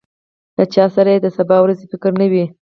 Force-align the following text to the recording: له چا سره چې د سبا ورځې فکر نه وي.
له 0.57 0.63
چا 0.73 0.85
سره 0.95 1.11
چې 1.15 1.19
د 1.23 1.27
سبا 1.37 1.57
ورځې 1.61 1.85
فکر 1.91 2.11
نه 2.21 2.25
وي. 2.31 2.45